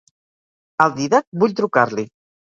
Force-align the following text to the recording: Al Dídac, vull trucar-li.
Al 0.85 0.95
Dídac, 0.95 1.29
vull 1.45 1.55
trucar-li. 1.61 2.09